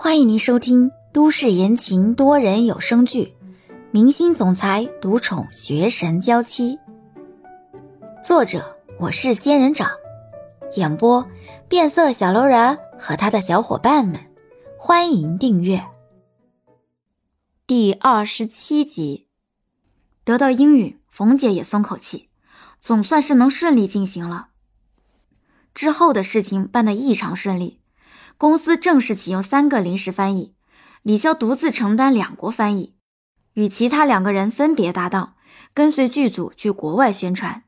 [0.00, 3.34] 欢迎您收听都市言情多人有声剧
[3.90, 6.76] 《明星总裁独宠学神娇妻》，
[8.22, 9.90] 作者我是仙人掌，
[10.76, 11.28] 演播
[11.68, 14.20] 变色小楼人和他的小伙伴们。
[14.78, 15.84] 欢迎订阅
[17.66, 19.26] 第二十七集。
[20.24, 22.28] 得到应允，冯姐也松口气，
[22.78, 24.50] 总算是能顺利进行了。
[25.74, 27.80] 之后的事情办得异常顺利。
[28.38, 30.54] 公司正式启用三个临时翻译，
[31.02, 32.94] 李潇独自承担两国翻译，
[33.54, 35.34] 与其他两个人分别搭档，
[35.74, 37.64] 跟随剧组去国外宣传。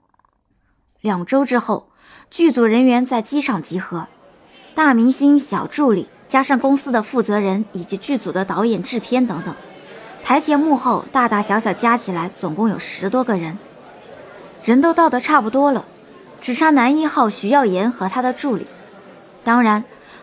[1.00, 1.90] 两周之后，
[2.30, 4.06] 剧组人员在机场集合，
[4.72, 9.52] 大明星、小助理，加上公司的负责人以及剧组的导演、制片等等，
[10.22, 13.58] 台前幕后大大小小加起来总共有十多个人。
[14.62, 15.84] 人都到得差不多了，
[16.40, 18.68] 只差男一号徐耀言和他的助理，
[19.42, 19.82] 当然。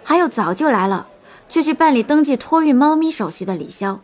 [0.10, 1.06] 还有早就来了，
[1.50, 4.00] 却去办理登记托运猫咪手续的李潇，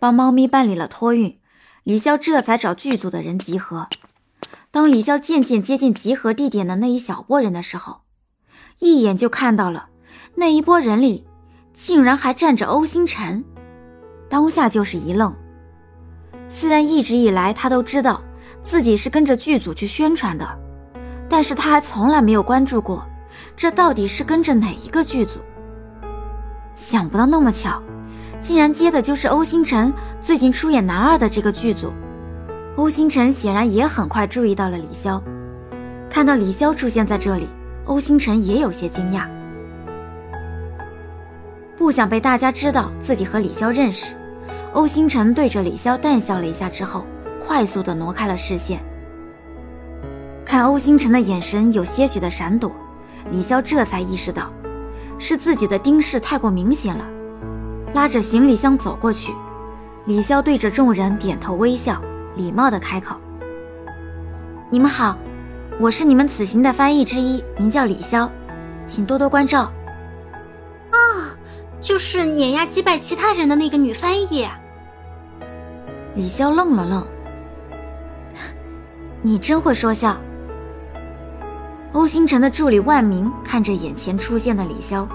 [0.00, 1.38] 帮猫咪办理了托运，
[1.84, 3.86] 李潇这才找剧组的人集合。
[4.72, 7.98] 当李潇渐渐接近集合地点的那一小波人的时候，
[8.80, 9.86] 一眼就看到了
[10.34, 11.24] 那一波人里
[11.72, 13.44] 竟然还站着欧星辰，
[14.28, 15.32] 当下就是一愣。
[16.48, 18.20] 虽然一直以来他都知道
[18.64, 20.58] 自己是跟着剧组去宣传的，
[21.28, 23.06] 但是他还从来没有关注过。
[23.56, 25.40] 这到底是跟着哪一个剧组？
[26.74, 27.82] 想不到那么巧，
[28.42, 31.92] 竟然接的就是欧星辰最近出演男二的这个剧组。
[32.76, 35.18] 欧星辰显然也很快注意到了李潇，
[36.10, 37.48] 看到李潇出现在这里，
[37.86, 39.26] 欧星辰也有些惊讶。
[41.74, 44.14] 不想被大家知道自己和李潇认识，
[44.74, 47.06] 欧星辰对着李潇淡笑了一下之后，
[47.46, 48.78] 快速的挪开了视线。
[50.44, 52.70] 看欧星辰的眼神有些许的闪躲。
[53.30, 54.50] 李潇这才意识到，
[55.18, 57.04] 是自己的盯视太过明显了，
[57.92, 59.32] 拉着行李箱走过去。
[60.04, 62.00] 李潇对着众人点头微笑，
[62.36, 63.16] 礼貌地开口
[64.70, 65.18] ：“你们好，
[65.80, 68.28] 我是你们此行的翻译之一，名叫李潇，
[68.86, 69.72] 请多多关照。”
[70.92, 71.34] 啊，
[71.80, 74.46] 就是碾压击败其他人的那个女翻译。
[76.14, 77.06] 李潇愣了愣
[79.22, 80.16] ：“你真会说笑。”
[81.92, 85.06] 欧星辰的助理万明看着眼前出现的李潇，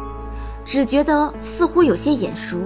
[0.66, 2.58] 只觉得似乎有些眼熟，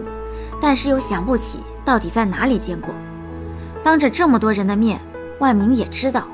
[0.62, 2.94] 但是又想不起到底在哪里见过。
[3.84, 5.00] 当着这么多人的面，
[5.40, 6.28] 万明也知道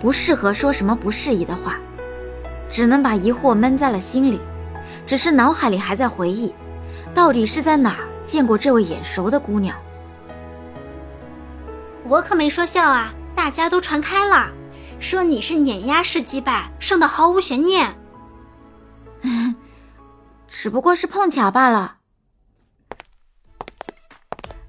[0.00, 1.76] 不适合说什么不适宜的话，
[2.70, 4.40] 只能把疑惑闷在了心里，
[5.06, 6.52] 只是脑海里还在回忆，
[7.14, 9.76] 到底是在哪儿见过这位眼熟的姑娘。
[12.08, 14.50] 我可没说笑啊，大家都传开了。
[15.00, 17.96] 说你是碾压式击败，胜的毫无悬念。
[20.46, 21.96] 只不过是碰巧罢了。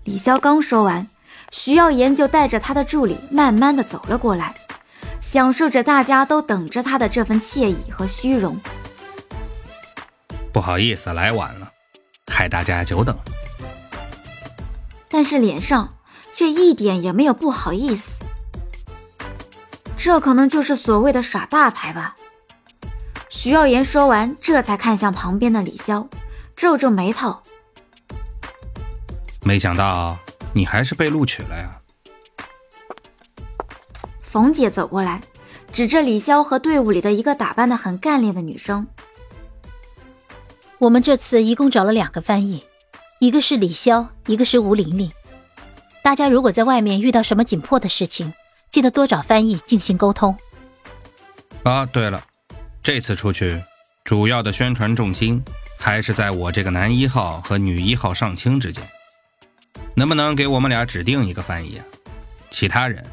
[0.06, 1.08] 李潇刚说完，
[1.52, 4.56] 徐耀言就带着他的助理慢慢的走了过来，
[5.22, 8.58] 享受着大家都等着他的这份惬意和虚荣。
[10.53, 11.72] 不好意思，来晚了，
[12.31, 13.18] 害大家久等。
[15.09, 15.90] 但是脸上
[16.31, 18.21] 却一点也没有不好意思。
[20.03, 22.16] 这可能就是所谓的耍大牌吧。
[23.29, 26.07] 徐耀言说完，这才看向旁边的李潇，
[26.56, 27.38] 皱皱眉头。
[29.44, 30.17] 没想到
[30.53, 31.69] 你还是被录取了呀。
[34.22, 35.22] 冯姐走过来，
[35.72, 38.88] 指着李潇和队伍里的一个打扮的很干练的女生
[40.79, 42.66] ：“我们这次一共找了两个翻译，
[43.19, 45.11] 一个是李潇，一个是吴玲玲。
[46.01, 48.34] 大家如果在外面遇到什么紧迫的事情，”
[48.72, 50.36] 记得多找翻译进行沟通。
[51.64, 52.26] 啊，对了，
[52.82, 53.62] 这次出去，
[54.06, 55.44] 主要的宣传重心
[55.78, 58.82] 还是在我这个男一号和女一号上清之间，
[59.94, 61.86] 能不能给我们俩指定一个翻译啊？
[62.50, 63.06] 其他人，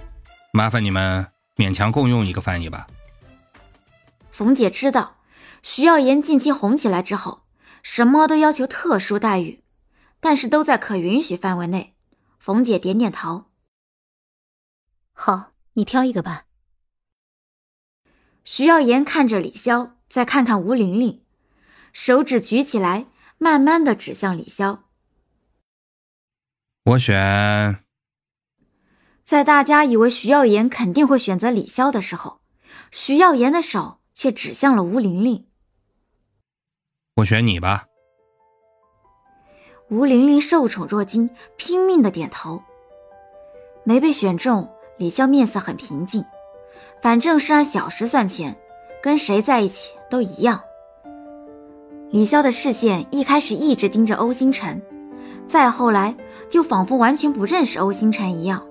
[0.52, 1.26] 麻烦你们
[1.56, 2.86] 勉强共用一个翻译吧。
[4.30, 5.16] 冯姐知道
[5.62, 7.42] 徐耀言近期红起来之后，
[7.82, 9.64] 什么都要求特殊待遇，
[10.20, 11.94] 但是都在可允许范围内。
[12.38, 13.47] 冯姐点点头。
[15.20, 16.44] 好，你挑一个吧。
[18.44, 21.24] 徐耀言看着李潇，再看看吴玲玲，
[21.92, 23.06] 手指举起来，
[23.36, 24.78] 慢慢的指向李潇。
[26.84, 27.84] 我选。
[29.24, 32.40] 在大家以为徐耀言肯定会选择李潇的时候，
[32.92, 35.48] 徐耀言的手却指向了吴玲玲。
[37.16, 37.86] 我选你吧。
[39.90, 42.62] 吴玲玲受宠若惊，拼命的点头。
[43.82, 44.72] 没被选中。
[44.98, 46.24] 李潇面色很平静，
[47.00, 48.56] 反正是按小时算钱，
[49.00, 50.60] 跟谁在一起都一样。
[52.10, 54.82] 李潇的视线一开始一直盯着欧星辰，
[55.46, 56.16] 再后来
[56.48, 58.66] 就仿佛完全不认识欧星辰一样，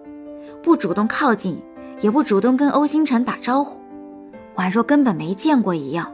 [0.61, 1.57] 不主动靠近，
[2.01, 3.77] 也不主动跟欧星辰打招呼，
[4.57, 6.11] 宛若根本没见过一样。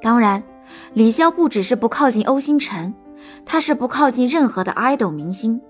[0.00, 0.42] 当然，
[0.94, 2.94] 李潇不只是不靠近欧星辰，
[3.44, 5.60] 他是不靠近任何的 idol 明星，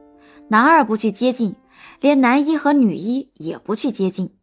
[0.46, 1.56] 男二不去接近，
[2.00, 4.34] 连男一和女一也不去接近。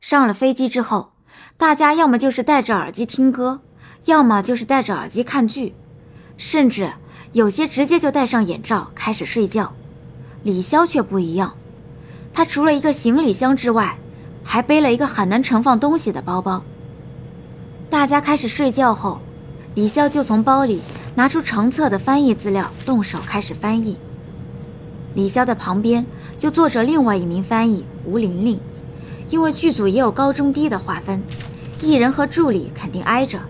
[0.00, 1.12] 上了飞机之后，
[1.56, 3.60] 大家要么就是戴着耳机听歌。
[4.06, 5.74] 要么就是戴着耳机看剧，
[6.38, 6.90] 甚至
[7.34, 9.74] 有些直接就戴上眼罩开始睡觉。
[10.42, 11.54] 李潇却不一样，
[12.32, 13.98] 他除了一个行李箱之外，
[14.42, 16.62] 还背了一个很能盛放东西的包包。
[17.90, 19.20] 大家开始睡觉后，
[19.74, 20.80] 李潇就从包里
[21.14, 23.98] 拿出成册的翻译资料，动手开始翻译。
[25.14, 26.06] 李潇的旁边
[26.38, 28.60] 就坐着另外一名翻译吴玲玲，
[29.28, 31.22] 因为剧组也有高中低的划分，
[31.82, 33.40] 艺人和助理肯定挨着。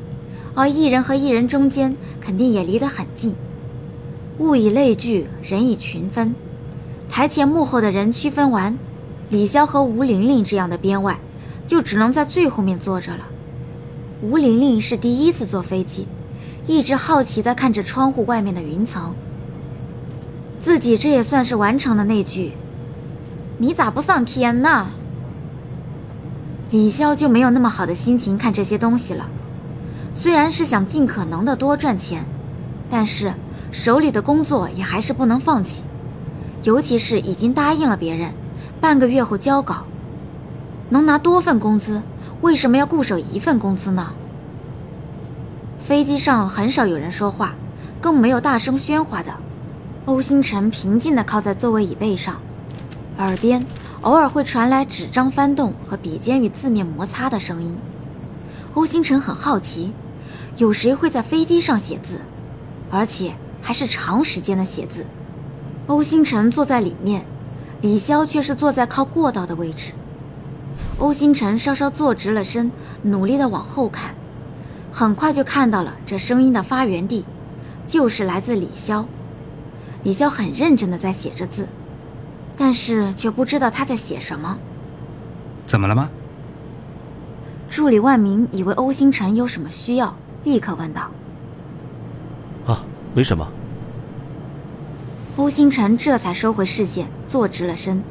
[0.55, 3.35] 而艺人和艺人中间肯定也离得很近。
[4.39, 6.35] 物以类聚，人以群分。
[7.09, 8.79] 台前幕后的人区分完，
[9.29, 11.21] 李潇和吴玲玲这样的编外，
[11.67, 13.29] 就只能在最后面坐着了。
[14.23, 16.07] 吴玲玲是第一次坐飞机，
[16.67, 19.15] 一直好奇地看着窗户外面的云层。
[20.61, 22.53] 自己这也算是完成的那句
[23.57, 24.89] ：“你咋不上天呢？”
[26.71, 29.27] 李潇就没有那么好的心情看这些东西了。
[30.13, 32.25] 虽然是想尽可能的多赚钱，
[32.91, 33.33] 但是
[33.73, 35.83] 手里的工作也还是不能放弃，
[36.63, 38.33] 尤其是已经答应了别人，
[38.81, 39.85] 半个月后交稿，
[40.91, 42.03] 能拿多份工资，
[42.43, 44.13] 为什么要固守一份工资呢？
[45.87, 47.55] 飞机上很少有人说话，
[48.01, 49.33] 更没有大声喧哗的。
[50.07, 52.41] 欧星辰平静地靠在座位椅背上，
[53.19, 53.65] 耳边
[54.01, 57.77] 偶尔会传来纸张翻动和笔尖与字面摩擦的声音。
[58.75, 59.93] 欧星辰很好奇，
[60.57, 62.19] 有谁会在飞机上写字，
[62.91, 65.05] 而且还是长时间的写字。
[65.87, 67.25] 欧星辰坐在里面，
[67.83, 69.93] 李潇却是坐在靠过道的位置。
[70.99, 72.73] 欧星辰稍稍坐直了身，
[73.03, 74.15] 努力的往后看，
[74.91, 77.25] 很快就看到了这声音的发源地，
[77.87, 79.05] 就是来自李潇。
[80.03, 81.69] 李潇很认真的在写着字，
[82.57, 84.59] 但是却不知道他在写什么。
[85.67, 86.11] 怎么了吗？
[87.69, 91.09] 助理万明以为欧星辰有什么需要，立刻问道
[92.67, 92.83] ：“啊，
[93.15, 93.47] 没什么。”
[95.37, 98.03] 欧星辰这才收回视线，坐直了身，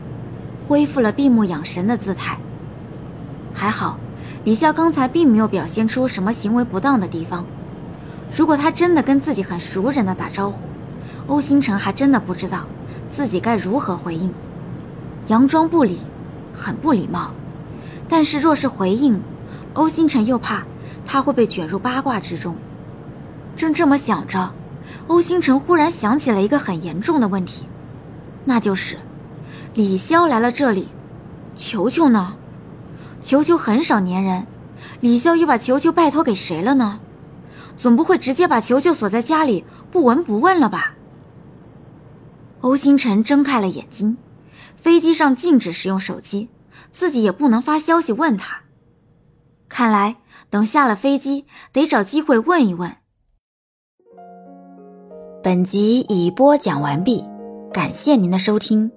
[0.67, 2.37] 恢复了闭目养神的姿态。
[3.53, 3.97] 还好，
[4.45, 7.45] 李潇刚才并没有表现出什么行为不当的地方。
[8.33, 10.57] 如果他真的跟自己很熟人的打招呼，
[11.29, 12.65] 欧星辰还真的不知道
[13.11, 14.33] 自己该如何回应。
[15.27, 15.99] 佯装不理，
[16.53, 17.31] 很不礼貌。
[18.09, 19.21] 但是若是回应，
[19.75, 20.63] 欧星辰又怕
[21.05, 22.55] 他会被卷入八卦之中，
[23.55, 24.51] 正这么想着，
[25.05, 27.67] 欧星辰忽然想起了一个很严重的问题，
[28.45, 28.97] 那就是
[29.75, 30.87] 李潇来了这里，
[31.55, 32.33] 球球呢？
[33.21, 34.47] 球球很少粘人，
[34.99, 36.99] 李潇又把球球拜托给谁了呢？
[37.77, 40.95] 总不会直接把球球锁在家里不闻不问了吧？
[42.61, 44.17] 欧星辰睁开了眼睛，
[44.75, 46.49] 飞机上禁止使用手机，
[46.91, 48.61] 自己也不能发消息问他。
[49.67, 50.17] 看来
[50.49, 52.95] 等下了飞机，得找机会问一问。
[55.41, 57.23] 本集已播讲完毕，
[57.71, 58.91] 感谢您的收听。